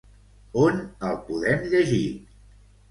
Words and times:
On 0.61 0.81
el 1.11 1.21
podem 1.29 1.71
llegir? 1.77 2.05